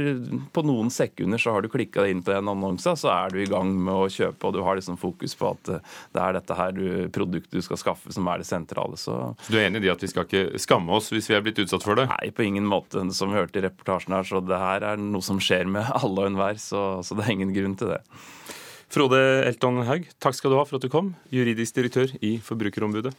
På 0.54 0.62
noen 0.66 0.92
sekunder 0.94 1.42
så 1.42 1.56
har 1.56 1.64
du 1.64 1.72
klikka 1.72 2.04
deg 2.04 2.14
inn 2.14 2.24
på 2.26 2.36
en 2.36 2.52
annonsa, 2.52 2.94
så 3.00 3.10
er 3.14 3.34
du 3.34 3.40
i 3.42 3.50
gang 3.50 3.72
med 3.74 3.94
å 3.94 4.10
kjøpe, 4.12 4.50
og 4.50 4.54
du 4.54 4.62
har 4.66 4.78
liksom 4.78 5.00
fokus 5.02 5.34
på 5.38 5.50
at 5.56 5.72
eh, 5.74 5.96
det 6.14 6.24
er 6.24 6.38
dette 6.38 6.58
her 6.58 6.82
produktet 7.16 7.58
du 7.58 7.64
skal 7.66 7.80
skaffe 7.82 8.14
som 8.14 8.28
er 8.30 8.44
det 8.44 8.50
sentrale. 8.50 9.00
Så, 9.00 9.16
så 9.42 9.54
du 9.54 9.58
er 9.58 9.68
enig 9.70 9.84
i 9.88 9.94
at 9.94 10.04
vi 10.04 10.12
skal 10.12 10.28
ikke 10.28 10.62
skamme 10.62 10.94
oss 10.98 11.10
hvis 11.14 11.30
vi 11.32 11.38
er 11.38 11.44
blitt 11.46 11.62
utsatt 11.64 11.86
for 11.86 12.00
det? 12.00 12.08
Nei, 12.12 12.32
på 12.36 12.46
ingen 12.46 12.68
måte. 12.70 13.02
Som 13.16 13.34
vi 13.34 13.40
hørte 13.40 13.62
i 13.62 13.66
reportasjen 13.66 14.16
her, 14.18 14.28
så 14.28 14.44
det 14.44 14.62
her 14.62 14.86
er 14.94 15.02
noe 15.02 15.26
som 15.26 15.42
skjer 15.42 15.70
med 15.72 15.90
alle 16.02 16.26
og 16.26 16.32
enhver, 16.32 16.62
så, 16.62 16.88
så 17.06 17.18
det 17.18 17.28
er 17.28 17.38
ingen 17.38 17.56
grunn 17.56 17.78
til 17.80 17.96
det. 17.96 18.02
Frode 18.88 19.20
Elton 19.44 19.82
Haug, 19.84 20.06
takk 20.24 20.38
skal 20.38 20.54
du 20.54 20.60
ha 20.60 20.64
for 20.68 20.80
at 20.80 20.86
du 20.86 20.92
kom, 20.92 21.12
juridisk 21.34 21.76
direktør 21.76 22.14
i 22.24 22.38
Forbrukerombudet. 22.44 23.12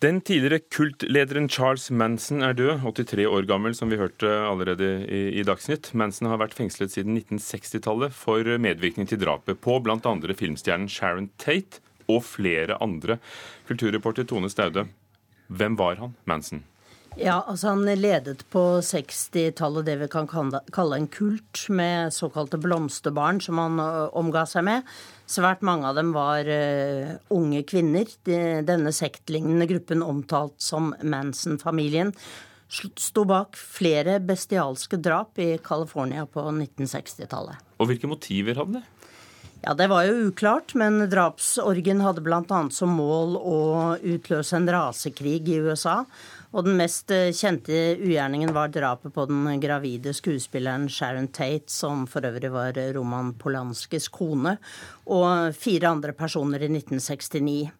Den 0.00 0.22
tidligere 0.24 0.62
kultlederen 0.72 1.50
Charles 1.52 1.90
Manson 1.92 2.40
er 2.40 2.54
død, 2.56 2.86
83 2.88 3.26
år 3.28 3.44
gammel, 3.44 3.74
som 3.76 3.90
vi 3.92 3.98
hørte 4.00 4.30
allerede 4.48 4.88
i, 5.04 5.20
i 5.36 5.44
Dagsnytt. 5.44 5.90
Manson 5.92 6.30
har 6.32 6.40
vært 6.40 6.56
fengslet 6.56 6.94
siden 6.94 7.18
1960-tallet 7.20 8.16
for 8.16 8.48
medvirkning 8.64 9.10
til 9.10 9.20
drapet 9.20 9.60
på 9.60 9.76
bl.a. 9.84 10.00
filmstjernen 10.40 10.88
Sharon 10.88 11.28
Tate 11.36 11.84
og 12.08 12.24
flere 12.24 12.80
andre. 12.80 13.20
Kulturreporter 13.68 14.24
Tone 14.24 14.48
Staude, 14.48 14.88
hvem 15.52 15.76
var 15.76 16.00
han, 16.00 16.16
Manson? 16.24 16.64
Ja, 17.18 17.40
altså 17.46 17.74
Han 17.74 17.88
ledet 17.98 18.44
på 18.52 18.60
60-tallet 18.86 19.88
det 19.88 19.96
vi 20.04 20.08
kan 20.12 20.28
kalle 20.30 20.96
en 20.96 21.08
kult, 21.10 21.64
med 21.68 22.14
såkalte 22.14 22.60
blomsterbarn 22.60 23.40
som 23.42 23.58
han 23.58 23.80
omga 23.80 24.44
seg 24.48 24.66
med. 24.68 24.92
Svært 25.30 25.64
mange 25.66 25.90
av 25.90 25.98
dem 25.98 26.14
var 26.14 26.46
uh, 26.46 27.16
unge 27.34 27.64
kvinner. 27.68 28.06
De, 28.26 28.38
denne 28.66 28.94
sektlignende 28.94 29.68
gruppen, 29.70 30.06
omtalt 30.06 30.56
som 30.62 30.94
Manson-familien, 31.02 32.14
sto 32.70 33.26
bak 33.26 33.58
flere 33.58 34.20
bestialske 34.22 34.98
drap 35.02 35.38
i 35.42 35.52
California 35.62 36.26
på 36.26 36.46
1960-tallet. 36.52 37.58
Og 37.82 37.90
hvilke 37.90 38.10
motiver 38.10 38.58
hadde 38.58 38.78
de? 38.78 39.00
Ja, 39.60 39.74
Det 39.74 39.90
var 39.90 40.06
jo 40.08 40.30
uklart, 40.30 40.72
men 40.74 41.02
drapsorgen 41.10 42.00
hadde 42.00 42.22
bl.a. 42.24 42.60
som 42.72 42.94
mål 42.96 43.36
å 43.36 43.58
utløse 43.98 44.56
en 44.56 44.70
rasekrig 44.72 45.42
i 45.52 45.58
USA. 45.60 46.00
Og 46.50 46.66
den 46.66 46.78
mest 46.80 47.12
eh, 47.14 47.30
kjente 47.36 47.74
ugjerningen 48.00 48.50
var 48.54 48.72
drapet 48.74 49.14
på 49.14 49.26
den 49.30 49.44
gravide 49.62 50.14
skuespilleren 50.16 50.88
Sharon 50.90 51.28
Tate, 51.30 51.70
som 51.70 52.08
for 52.10 52.26
øvrig 52.26 52.50
var 52.50 52.78
Roman 52.96 53.34
Polanskis 53.38 54.08
kone, 54.10 54.56
og 55.06 55.54
fire 55.54 55.92
andre 55.92 56.14
personer 56.16 56.66
i 56.66 56.72
1969. 56.72 57.70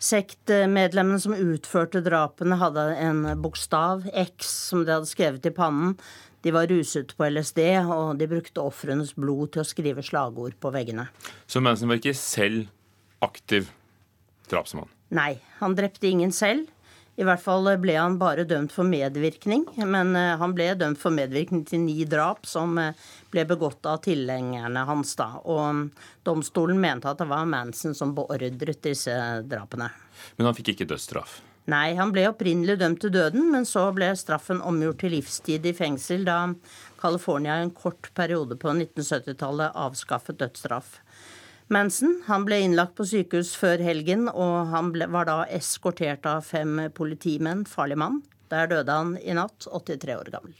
Sektmedlemmene 0.00 1.20
som 1.20 1.36
utførte 1.36 2.00
drapene, 2.02 2.56
hadde 2.56 2.86
en 3.04 3.22
bokstav, 3.42 4.06
X, 4.16 4.48
som 4.70 4.82
de 4.86 4.94
hadde 4.96 5.10
skrevet 5.10 5.46
i 5.46 5.52
pannen. 5.54 5.94
De 6.40 6.54
var 6.56 6.70
ruset 6.72 7.12
på 7.16 7.28
LSD, 7.28 7.60
og 7.84 8.16
de 8.18 8.28
brukte 8.30 8.64
ofrenes 8.64 9.12
blod 9.12 9.52
til 9.52 9.62
å 9.62 9.68
skrive 9.68 10.02
slagord 10.02 10.56
på 10.56 10.72
veggene. 10.72 11.10
Så 11.44 11.60
Manson 11.60 11.92
var 11.92 12.00
ikke 12.00 12.16
selv 12.16 12.70
aktiv 13.20 13.68
drapsmann? 14.48 14.88
Nei, 15.12 15.34
han 15.60 15.76
drepte 15.76 16.08
ingen 16.08 16.32
selv. 16.32 16.70
I 17.20 17.24
hvert 17.28 17.42
fall 17.42 17.68
ble 17.82 17.98
han 17.98 18.16
bare 18.20 18.46
dømt 18.48 18.72
for 18.72 18.88
medvirkning, 18.88 19.66
men 19.84 20.14
eh, 20.16 20.38
han 20.40 20.54
ble 20.56 20.70
dømt 20.80 21.00
for 21.02 21.12
medvirkning 21.12 21.66
til 21.68 21.82
ni 21.84 22.06
drap 22.08 22.48
som 22.48 22.78
eh, 22.80 22.96
ble 23.32 23.44
begått 23.50 23.84
av 23.90 24.00
tilhengerne 24.06 24.86
hans. 24.88 25.12
da. 25.20 25.34
Og 25.44 25.60
mm, 25.60 25.84
domstolen 26.24 26.80
mente 26.80 27.10
at 27.10 27.20
det 27.20 27.28
var 27.28 27.44
Manson 27.50 27.92
som 27.98 28.14
beordret 28.16 28.80
disse 28.86 29.12
drapene. 29.44 29.90
Men 30.38 30.48
han 30.48 30.56
fikk 30.56 30.72
ikke 30.72 30.88
dødsstraff? 30.94 31.42
Nei, 31.68 31.92
han 31.98 32.10
ble 32.14 32.24
opprinnelig 32.30 32.78
dømt 32.80 33.02
til 33.04 33.12
døden, 33.12 33.50
men 33.52 33.68
så 33.68 33.84
ble 33.94 34.08
straffen 34.16 34.62
omgjort 34.64 35.02
til 35.04 35.12
livstid 35.18 35.68
i 35.68 35.74
fengsel 35.76 36.24
da 36.24 36.38
California 37.02 37.58
en 37.60 37.74
kort 37.76 38.08
periode 38.16 38.56
på 38.56 38.72
1970-tallet 38.72 39.76
avskaffet 39.76 40.40
dødsstraff. 40.40 40.96
Manson 41.70 42.16
han 42.26 42.42
ble 42.48 42.56
innlagt 42.64 42.96
på 42.98 43.04
sykehus 43.06 43.52
før 43.54 43.78
helgen, 43.86 44.26
og 44.26 44.72
han 44.72 44.88
ble, 44.90 45.06
var 45.06 45.28
da 45.28 45.44
eskortert 45.54 46.26
av 46.26 46.42
fem 46.42 46.88
politimenn. 46.96 47.62
Farlig 47.62 48.00
mann. 48.02 48.16
Der 48.50 48.66
døde 48.66 48.90
han 48.90 49.12
i 49.22 49.36
natt, 49.38 49.68
83 49.70 50.16
år 50.16 50.32
gammel. 50.34 50.56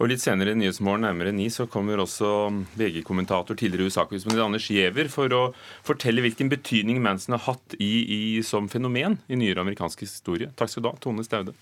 Og 0.00 0.08
Litt 0.08 0.20
senere 0.20 0.52
i 0.52 0.56
Nyhetsmorgen 0.56 1.04
nærmere 1.04 1.32
ni 1.32 1.50
så 1.52 1.64
kommer 1.72 2.00
også 2.00 2.30
VG-kommentator 2.76 3.56
tidligere 3.56 3.88
USA-korrespondent 3.88 4.44
Anders 4.44 4.70
Giæver 4.72 5.12
for 5.12 5.32
å 5.32 5.42
fortelle 5.84 6.24
hvilken 6.24 6.48
betydning 6.52 7.00
Manson 7.04 7.36
har 7.36 7.44
hatt 7.50 7.76
i, 7.76 7.92
i, 8.04 8.20
som 8.44 8.68
fenomen 8.72 9.20
i 9.28 9.36
nyere 9.40 9.64
amerikansk 9.64 10.04
historie. 10.04 10.52
Takk 10.56 10.72
skal 10.72 10.84
du 10.84 10.90
ha, 10.92 10.96
Tone 11.00 11.24
Staude. 11.24 11.56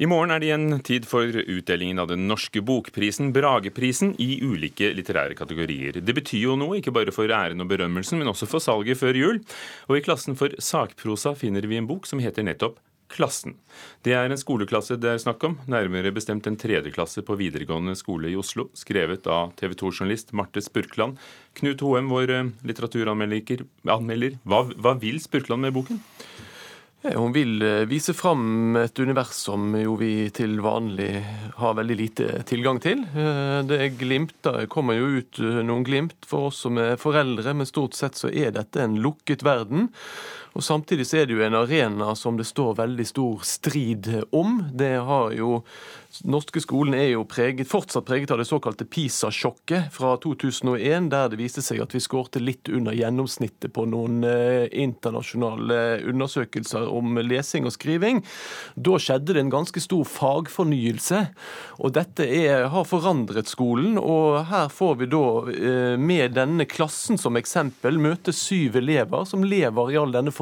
I 0.00 0.06
morgen 0.08 0.32
er 0.32 0.40
det 0.40 0.46
igjen 0.48 0.78
tid 0.80 1.04
for 1.04 1.28
utdelingen 1.28 2.00
av 2.00 2.08
den 2.08 2.24
norske 2.24 2.62
bokprisen, 2.64 3.28
Brageprisen, 3.36 4.14
i 4.16 4.38
ulike 4.40 4.88
litterære 4.96 5.36
kategorier. 5.36 5.98
Det 6.00 6.14
betyr 6.16 6.46
jo 6.46 6.56
noe, 6.56 6.78
ikke 6.78 6.94
bare 6.96 7.12
for 7.12 7.28
æren 7.28 7.60
og 7.60 7.68
berømmelsen, 7.68 8.16
men 8.22 8.32
også 8.32 8.48
for 8.48 8.64
salget 8.64 8.98
før 9.02 9.18
jul. 9.20 9.42
Og 9.90 9.98
i 9.98 10.04
klassen 10.04 10.38
for 10.38 10.56
sakprosa 10.56 11.34
finner 11.36 11.68
vi 11.68 11.76
en 11.76 11.90
bok 11.90 12.08
som 12.08 12.24
heter 12.24 12.46
nettopp 12.48 12.80
Klassen. 13.12 13.58
Det 14.00 14.14
er 14.16 14.32
en 14.32 14.40
skoleklasse 14.40 14.96
det 14.96 15.10
er 15.10 15.20
snakk 15.20 15.42
om, 15.44 15.58
nærmere 15.68 16.14
bestemt 16.16 16.46
en 16.48 16.56
tredjeklasse 16.56 17.20
på 17.28 17.36
videregående 17.36 17.92
skole 17.98 18.30
i 18.32 18.38
Oslo, 18.40 18.70
skrevet 18.72 19.28
av 19.28 19.52
TV 19.60 19.74
2-journalist 19.76 20.32
Marte 20.32 20.62
Spurkland. 20.64 21.20
Knut 21.60 21.84
Hoem, 21.84 22.08
vår 22.08 22.32
eh, 22.32 22.52
litteraturanmelder, 22.64 24.38
hva, 24.48 24.64
hva 24.72 24.96
vil 25.02 25.20
Spurkland 25.20 25.68
med 25.68 25.76
boken? 25.76 26.00
Hun 27.02 27.32
vil 27.34 27.62
eh, 27.62 27.82
vise 27.90 28.14
fram 28.14 28.76
et 28.78 28.98
univers 29.02 29.34
som 29.34 29.72
jo 29.74 29.96
vi 29.98 30.28
til 30.34 30.60
vanlig 30.62 31.10
har 31.58 31.74
veldig 31.74 31.96
lite 31.98 32.28
tilgang 32.46 32.78
til. 32.82 33.02
Eh, 33.10 33.58
det 33.66 33.96
glimter, 33.98 34.68
kommer 34.70 34.94
jo 35.00 35.08
ut 35.18 35.40
eh, 35.42 35.58
noen 35.66 35.82
glimt 35.86 36.28
for 36.28 36.52
oss 36.52 36.60
som 36.62 36.78
er 36.78 36.94
foreldre, 37.02 37.56
men 37.58 37.66
stort 37.66 37.98
sett 37.98 38.20
så 38.20 38.30
er 38.30 38.54
dette 38.54 38.84
en 38.84 39.00
lukket 39.02 39.42
verden. 39.42 39.90
Og 40.52 40.64
Samtidig 40.64 41.06
så 41.08 41.22
er 41.22 41.26
det 41.26 41.36
jo 41.36 41.44
en 41.46 41.56
arena 41.56 42.12
som 42.18 42.36
det 42.36 42.48
står 42.48 42.76
veldig 42.82 43.06
stor 43.08 43.44
strid 43.46 44.08
om. 44.36 44.60
Det 44.76 44.94
har 45.00 45.32
jo 45.36 45.62
norske 46.28 46.60
skolen 46.60 46.94
er 46.96 47.14
jo 47.14 47.22
preget, 47.24 47.68
fortsatt 47.70 48.04
preget 48.04 48.30
av 48.34 48.40
det 48.40 48.44
såkalte 48.44 48.84
PISA-sjokket 48.84 49.88
fra 49.94 50.12
2001, 50.20 51.08
der 51.12 51.30
det 51.32 51.38
viste 51.40 51.64
seg 51.64 51.80
at 51.80 51.94
vi 51.96 52.02
skårte 52.04 52.42
litt 52.42 52.68
under 52.68 52.92
gjennomsnittet 52.96 53.72
på 53.72 53.86
noen 53.88 54.20
eh, 54.28 54.66
internasjonale 54.84 56.02
undersøkelser 56.12 56.84
om 56.92 57.16
lesing 57.24 57.68
og 57.68 57.72
skriving. 57.72 58.20
Da 58.76 58.98
skjedde 59.00 59.32
det 59.32 59.44
en 59.46 59.54
ganske 59.54 59.82
stor 59.82 60.04
fagfornyelse, 60.08 61.22
og 61.80 61.96
dette 61.96 62.28
er, 62.28 62.68
har 62.74 62.88
forandret 62.88 63.48
skolen. 63.48 63.96
Og 63.96 64.42
her 64.52 64.68
får 64.72 65.00
vi 65.00 65.10
da, 65.16 65.24
eh, 65.48 65.96
med 65.96 66.36
denne 66.36 66.68
klassen 66.68 67.20
som 67.20 67.40
eksempel, 67.40 67.96
møte 68.02 68.36
syv 68.36 68.76
elever 68.82 69.24
som 69.28 69.46
lever 69.48 69.94
i 69.94 70.00
all 70.00 70.12
denne 70.12 70.28
fornyelsen 70.28 70.41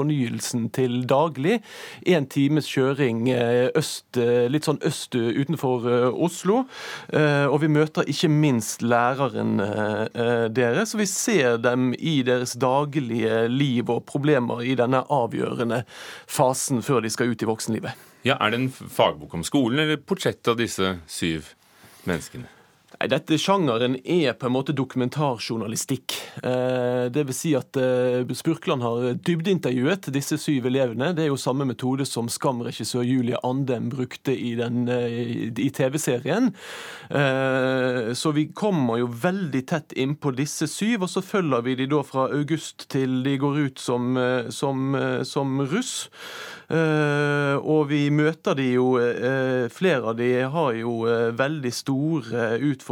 til 0.73 1.05
daglig. 1.07 1.61
En 2.07 2.27
times 2.27 2.69
kjøring 2.71 3.29
eh, 3.29 3.69
øst, 3.77 4.17
litt 4.17 4.65
sånn 4.65 4.81
øst 4.87 5.15
utenfor 5.15 5.51
utenfor 5.51 5.89
eh, 5.91 6.25
Oslo. 6.25 6.65
Eh, 7.13 7.47
og 7.47 7.61
vi 7.63 7.69
møter 7.69 8.09
ikke 8.09 8.29
minst 8.29 8.83
læreren 8.83 9.61
eh, 9.61 10.49
deres. 10.51 10.95
Og 10.95 11.01
vi 11.01 11.07
ser 11.07 11.59
dem 11.59 11.95
i 11.99 12.23
deres 12.23 12.57
daglige 12.61 13.49
liv 13.49 13.91
og 13.91 14.05
problemer 14.05 14.63
i 14.63 14.75
denne 14.75 15.05
avgjørende 15.09 15.85
fasen 16.27 16.83
før 16.83 17.01
de 17.03 17.11
skal 17.11 17.31
ut 17.31 17.43
i 17.43 17.47
voksenlivet. 17.49 17.93
Ja, 18.25 18.37
Er 18.41 18.51
det 18.51 18.61
en 18.61 18.71
fagbok 18.71 19.35
om 19.35 19.45
skolen, 19.45 19.81
eller 19.81 19.97
portrett 19.97 20.47
av 20.49 20.59
disse 20.59 20.99
syv 21.09 21.55
menneskene? 22.05 22.60
Dette 23.09 23.39
sjangeren 23.41 23.95
er 24.05 24.35
på 24.37 24.45
en 24.45 24.53
måte 24.53 24.75
dokumentarjournalistikk. 24.77 26.13
Eh, 26.45 27.07
det 27.09 27.23
vil 27.31 27.37
si 27.37 27.55
at 27.57 27.79
eh, 27.81 28.29
Spurkland 28.37 28.85
har 28.85 29.15
dybdeintervjuet 29.25 30.11
disse 30.13 30.37
syv 30.37 30.69
elevene. 30.69 31.15
Det 31.17 31.25
er 31.25 31.31
jo 31.31 31.39
samme 31.41 31.65
metode 31.65 32.05
som 32.05 32.29
Skam-regissør 32.29 33.07
Julie 33.09 33.41
Andem 33.47 33.89
brukte 33.89 34.35
i, 34.37 34.53
eh, 34.61 35.17
i 35.49 35.71
TV-serien. 35.73 36.53
Så 38.21 38.31
vi 38.35 38.45
kommer 38.55 39.01
jo 39.01 39.09
veldig 39.11 39.61
tett 39.67 39.95
innpå 39.99 40.31
disse 40.37 40.69
syv, 40.71 41.07
og 41.07 41.11
så 41.11 41.23
følger 41.25 41.65
vi 41.67 41.75
de 41.81 41.89
da 41.91 42.03
fra 42.07 42.29
august 42.31 42.87
til 42.93 43.23
de 43.25 43.35
går 43.41 43.59
ut 43.67 43.83
som, 43.83 44.15
som, 44.55 44.95
som 45.27 45.59
russ. 45.73 45.95
Og 46.71 47.81
vi 47.91 48.05
møter 48.15 48.55
de 48.55 48.69
jo 48.77 48.93
Flere 49.75 50.13
av 50.13 50.21
de 50.21 50.29
har 50.55 50.79
jo 50.79 50.95
veldig 51.35 51.73
store 51.75 52.45
utfordringer, 52.71 52.90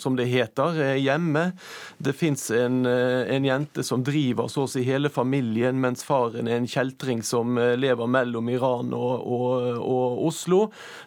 som 0.00 0.16
det 0.16 0.28
heter, 0.30 0.78
hjemme. 0.96 1.52
Det 1.98 2.14
fins 2.16 2.50
en, 2.54 2.86
en, 2.86 3.44
jente 3.44 3.84
som 3.84 4.04
driver 4.04 4.48
så 4.48 4.66
å 4.66 4.70
si 4.70 4.84
hele 4.86 5.10
familien, 5.12 5.78
mens 5.82 6.04
faren 6.06 6.48
er 6.48 6.60
en 6.60 6.68
kjeltring 6.68 7.22
som 7.26 7.58
lever 7.58 8.10
mellom 8.10 8.48
Iran 8.52 8.92
og, 8.96 9.26
og, 9.26 9.78
og 9.82 10.22
Oslo. 10.28 10.60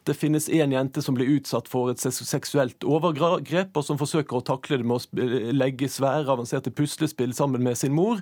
Det 0.07 0.17
finnes 0.17 0.49
en 0.49 0.75
jente 0.75 1.03
som 1.03 1.17
blir 1.17 1.31
utsatt 1.37 1.69
for 1.71 1.91
et 1.93 2.01
seksuelt 2.03 2.85
overgrep, 2.85 3.75
og 3.75 3.85
som 3.87 3.99
forsøker 3.99 4.39
å 4.39 4.45
takle 4.45 4.81
det 4.81 4.87
med 4.87 4.99
å 4.99 5.29
legge 5.55 5.89
svære, 5.91 6.29
avanserte 6.31 6.73
puslespill 6.75 7.33
sammen 7.35 7.63
med 7.65 7.79
sin 7.79 7.95
mor. 7.95 8.21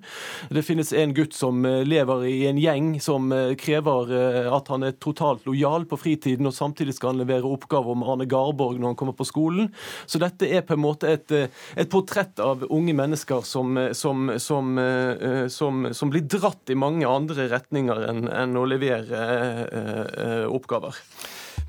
Det 0.54 0.66
finnes 0.66 0.94
en 0.94 1.16
gutt 1.18 1.36
som 1.38 1.64
lever 1.66 2.28
i 2.30 2.38
en 2.50 2.62
gjeng 2.62 2.94
som 3.04 3.32
krever 3.60 4.14
eh, 4.14 4.50
at 4.54 4.70
han 4.72 4.86
er 4.88 4.98
totalt 5.02 5.46
lojal 5.48 5.88
på 5.90 6.00
fritiden, 6.00 6.48
og 6.48 6.56
samtidig 6.56 6.96
skal 6.98 7.14
han 7.14 7.24
levere 7.24 7.50
oppgave 7.50 7.94
om 7.94 8.04
Arne 8.06 8.28
Garborg 8.30 8.80
når 8.80 8.94
han 8.94 9.00
kommer 9.00 9.18
på 9.18 9.28
skolen. 9.28 9.72
Så 10.06 10.22
dette 10.22 10.50
er 10.50 10.66
på 10.66 10.78
en 10.78 10.84
måte 10.84 11.12
et, 11.14 11.32
eh, 11.32 11.64
et 11.80 11.90
portrett 11.92 12.40
av 12.44 12.66
unge 12.70 12.96
mennesker 12.98 13.46
som, 13.48 13.78
eh, 13.78 13.92
som, 13.98 14.30
som, 14.40 15.88
som, 15.92 16.14
blir 16.14 16.26
dratt 16.30 16.74
i 16.74 16.80
mange 16.80 17.08
andre 17.10 17.48
retninger 17.52 18.08
enn, 18.10 18.26
enn 18.30 18.58
å 18.60 18.66
levere 18.70 20.48
oppgaver. 20.50 20.98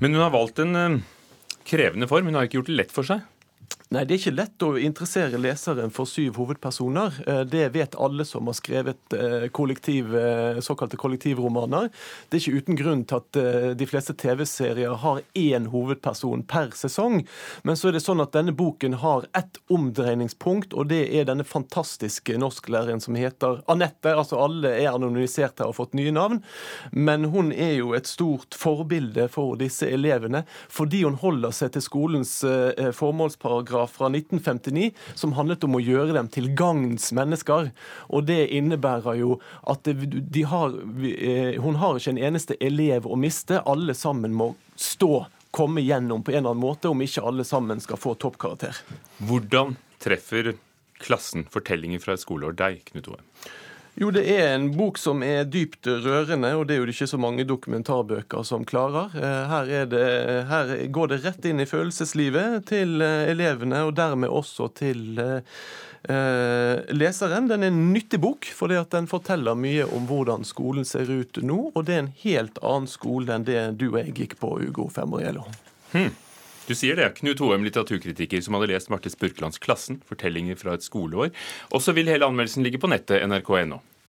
Men 0.01 0.15
hun 0.15 0.23
har 0.25 0.33
valgt 0.33 0.59
en 0.63 1.01
krevende 1.65 2.07
form. 2.09 2.29
Hun 2.29 2.37
har 2.39 2.47
ikke 2.47 2.61
gjort 2.61 2.71
det 2.71 2.79
lett 2.81 2.93
for 2.93 3.07
seg? 3.07 3.23
Nei, 3.95 4.03
Det 4.03 4.15
er 4.15 4.19
ikke 4.19 4.35
lett 4.35 4.63
å 4.65 4.69
interessere 4.75 5.39
leseren 5.39 5.91
for 5.93 6.09
syv 6.09 6.35
hovedpersoner. 6.41 7.15
Eh, 7.31 7.41
det 7.47 7.69
vet 7.71 7.93
alle 7.95 8.25
som 8.27 8.49
har 8.49 8.55
skrevet 8.57 9.13
eh, 9.15 9.45
kollektiv, 9.55 10.09
eh, 10.19 10.59
såkalte 10.59 10.99
kollektivromaner. 10.99 11.87
Det 12.27 12.35
er 12.35 12.41
ikke 12.41 12.59
uten 12.59 12.79
grunn 12.81 13.03
til 13.07 13.21
at 13.21 13.39
de 13.79 13.87
fleste 13.87 14.15
TV-serier 14.19 14.97
har 14.99 15.21
én 15.39 15.69
hovedperson 15.71 16.43
per 16.43 16.73
sesong. 16.75 17.21
Men 17.63 17.79
så 17.79 17.87
er 17.87 17.95
det 17.95 18.01
sånn 18.03 18.23
at 18.23 18.33
denne 18.35 18.51
boken 18.55 18.97
har 18.99 19.29
ett 19.37 19.61
omdreiningspunkt, 19.71 20.75
og 20.75 20.89
det 20.91 21.05
er 21.15 21.29
denne 21.29 21.45
fantastiske 21.47 22.35
norsklæreren 22.41 22.99
som 23.03 23.15
heter 23.15 23.61
Anette. 23.71 24.11
Altså 24.11 24.41
alle 24.43 24.73
er 24.75 24.91
anonymisert 24.91 25.63
her 25.63 25.71
og 25.71 25.77
fått 25.79 25.95
nye 25.95 26.11
navn, 26.15 26.41
men 26.91 27.29
hun 27.31 27.53
er 27.53 27.77
jo 27.77 27.93
et 27.95 28.11
stort 28.11 28.57
forbilde 28.59 29.29
for 29.31 29.55
disse 29.59 29.87
elevene 29.87 30.43
fordi 30.67 31.05
hun 31.05 31.15
holder 31.21 31.53
seg 31.55 31.75
til 31.75 31.83
skolens 31.85 32.37
formålsparagraf 32.97 33.84
fra 33.91 34.09
1959 34.11 34.91
som 35.15 35.35
handlet 35.37 35.63
om 35.67 35.77
å 35.77 35.83
gjøre 35.83 36.15
dem 36.17 36.29
til 36.31 36.51
gagns 36.57 37.11
mennesker. 37.15 37.71
Og 38.09 38.27
det 38.29 38.41
innebærer 38.55 39.19
jo 39.21 39.39
at 39.67 39.85
de 39.85 40.43
har, 40.49 40.75
eh, 41.05 41.61
hun 41.61 41.79
har 41.81 41.99
ikke 41.99 42.15
en 42.15 42.25
eneste 42.31 42.57
elev 42.59 43.07
å 43.07 43.17
miste. 43.19 43.61
Alle 43.65 43.93
sammen 43.93 44.33
må 44.33 44.53
stå 44.75 45.25
komme 45.55 45.81
gjennom 45.81 46.23
på 46.23 46.33
en 46.33 46.41
eller 46.41 46.51
annen 46.51 46.65
måte, 46.65 46.89
om 46.91 47.01
ikke 47.01 47.23
alle 47.23 47.45
sammen 47.47 47.79
skal 47.79 47.99
få 47.99 48.15
toppkarakter. 48.19 48.75
Hvordan 49.23 49.77
treffer 50.03 50.55
klassen 50.99 51.45
fortellinger 51.51 52.01
fra 52.03 52.15
et 52.15 52.23
skoleår 52.23 52.57
deg, 52.59 52.81
Knut 52.89 53.07
Oheim? 53.13 53.29
Jo, 53.95 54.09
det 54.11 54.25
er 54.27 54.49
en 54.57 54.67
bok 54.75 54.97
som 54.99 55.21
er 55.23 55.45
dypt 55.47 55.87
rørende, 55.87 56.49
og 56.59 56.65
det 56.67 56.75
er 56.75 56.81
jo 56.81 56.91
ikke 56.91 57.07
så 57.07 57.19
mange 57.21 57.45
dokumentarbøker 57.47 58.43
som 58.43 58.65
klarer. 58.67 59.13
Eh, 59.15 59.53
her, 59.53 59.71
det, 59.87 60.01
her 60.49 60.73
går 60.91 61.13
det 61.13 61.19
rett 61.23 61.47
inn 61.47 61.63
i 61.63 61.67
følelseslivet 61.69 62.65
til 62.67 62.99
eh, 63.05 63.29
elevene, 63.31 63.85
og 63.87 63.93
dermed 63.95 64.27
også 64.27 64.67
til 64.75 65.21
eh, 65.23 65.55
leseren. 66.91 67.47
Den 67.47 67.63
er 67.63 67.71
en 67.71 67.93
nyttig 67.93 68.19
bok, 68.19 68.49
fordi 68.51 68.81
at 68.81 68.91
den 68.91 69.07
forteller 69.07 69.55
mye 69.55 69.87
om 69.87 70.11
hvordan 70.11 70.43
skolen 70.43 70.83
ser 70.83 71.07
ut 71.07 71.39
nå. 71.39 71.69
Og 71.71 71.87
det 71.87 71.95
er 71.95 72.03
en 72.03 72.13
helt 72.25 72.59
annen 72.59 72.91
skole 72.91 73.31
enn 73.31 73.47
det 73.47 73.61
du 73.79 73.93
og 73.93 74.01
jeg 74.01 74.17
gikk 74.19 74.35
på, 74.43 74.57
Ugo 74.67 74.89
Femoriello. 74.91 75.47
Hmm. 75.95 76.11
Du 76.65 76.73
sier 76.73 76.97
det. 76.97 77.11
Knut 77.19 77.41
Hoem, 77.43 77.65
litteraturkritiker, 77.67 78.41
som 78.41 78.55
hadde 78.57 78.71
lest 78.71 78.89
Marte 78.89 79.11
Spurkelands 79.13 79.59
'Klassen', 79.61 79.99
fortellinger 80.09 80.57
fra 80.57 80.73
et 80.73 80.85
skoleår. 80.85 81.29
Og 81.71 81.81
så 81.81 81.93
vil 81.93 82.09
hele 82.09 82.25
anmeldelsen 82.25 82.65
ligge 82.65 82.81
på 82.81 82.89
nettet 82.89 83.21
nrk.no. 83.21 83.83